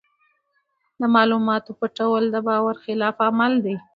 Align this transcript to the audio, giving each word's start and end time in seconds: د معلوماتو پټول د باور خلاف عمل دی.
د 0.99 1.01
معلوماتو 1.15 1.71
پټول 1.79 2.23
د 2.31 2.35
باور 2.47 2.75
خلاف 2.83 3.15
عمل 3.27 3.53
دی. 3.65 3.75